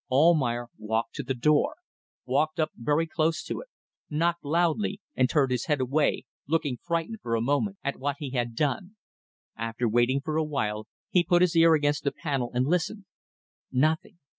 [0.09, 1.75] Almayer walked to the door,
[2.25, 3.67] walked up very close to it,
[4.09, 8.31] knocked loudly, and turned his head away, looking frightened for a moment at what he
[8.31, 8.95] had done.
[9.55, 13.05] After waiting for a while he put his ear against the panel and listened.
[13.71, 14.17] Nothing.